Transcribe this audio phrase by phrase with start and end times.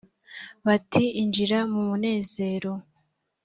[0.65, 2.71] bati injira mu munezero